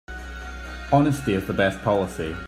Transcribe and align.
Honesty 0.91 1.35
is 1.35 1.45
the 1.45 1.53
best 1.53 1.79
policy. 1.83 2.35